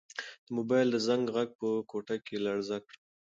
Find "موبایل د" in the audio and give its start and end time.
0.57-0.97